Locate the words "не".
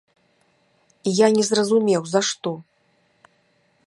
1.35-1.43